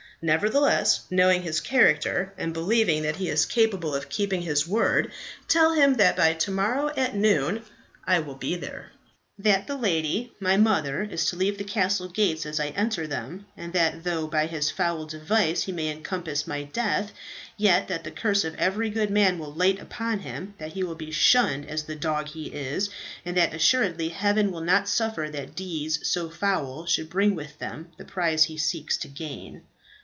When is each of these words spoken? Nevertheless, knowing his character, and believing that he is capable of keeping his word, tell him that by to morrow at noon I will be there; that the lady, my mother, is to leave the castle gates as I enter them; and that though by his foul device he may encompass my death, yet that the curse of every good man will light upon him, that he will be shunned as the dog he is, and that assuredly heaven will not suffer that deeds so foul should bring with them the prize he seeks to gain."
Nevertheless, 0.23 1.01
knowing 1.09 1.41
his 1.41 1.61
character, 1.61 2.31
and 2.37 2.53
believing 2.53 3.01
that 3.01 3.15
he 3.15 3.27
is 3.27 3.47
capable 3.47 3.95
of 3.95 4.07
keeping 4.07 4.43
his 4.43 4.67
word, 4.67 5.11
tell 5.47 5.73
him 5.73 5.95
that 5.95 6.15
by 6.15 6.33
to 6.35 6.51
morrow 6.51 6.91
at 6.95 7.15
noon 7.15 7.63
I 8.05 8.19
will 8.19 8.35
be 8.35 8.55
there; 8.55 8.91
that 9.39 9.65
the 9.65 9.75
lady, 9.75 10.31
my 10.39 10.57
mother, 10.57 11.01
is 11.01 11.25
to 11.31 11.35
leave 11.35 11.57
the 11.57 11.63
castle 11.63 12.07
gates 12.07 12.45
as 12.45 12.59
I 12.59 12.67
enter 12.67 13.07
them; 13.07 13.47
and 13.57 13.73
that 13.73 14.03
though 14.03 14.27
by 14.27 14.45
his 14.45 14.69
foul 14.69 15.07
device 15.07 15.63
he 15.63 15.71
may 15.71 15.89
encompass 15.89 16.45
my 16.45 16.65
death, 16.65 17.11
yet 17.57 17.87
that 17.87 18.03
the 18.03 18.11
curse 18.11 18.43
of 18.43 18.53
every 18.57 18.91
good 18.91 19.09
man 19.09 19.39
will 19.39 19.51
light 19.51 19.79
upon 19.81 20.19
him, 20.19 20.53
that 20.59 20.73
he 20.73 20.83
will 20.83 20.93
be 20.93 21.09
shunned 21.09 21.65
as 21.67 21.85
the 21.85 21.95
dog 21.95 22.27
he 22.27 22.45
is, 22.49 22.91
and 23.25 23.35
that 23.37 23.55
assuredly 23.55 24.09
heaven 24.09 24.51
will 24.51 24.61
not 24.61 24.87
suffer 24.87 25.31
that 25.31 25.55
deeds 25.55 26.07
so 26.07 26.29
foul 26.29 26.85
should 26.85 27.09
bring 27.09 27.33
with 27.33 27.57
them 27.57 27.89
the 27.97 28.05
prize 28.05 28.43
he 28.43 28.57
seeks 28.59 28.97
to 28.97 29.07
gain." 29.07 29.63